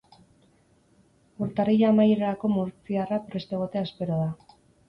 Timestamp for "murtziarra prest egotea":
2.57-3.89